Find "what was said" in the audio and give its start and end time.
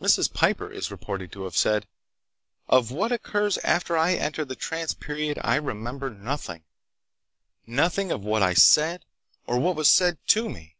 9.60-10.18